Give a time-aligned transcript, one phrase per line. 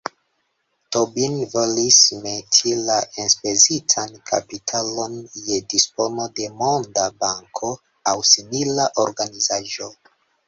[0.95, 5.13] Tobin volis meti la enspezitan kapitalon
[5.49, 7.71] je dispono de Monda Banko
[8.13, 9.91] aŭ simila organizaĵo.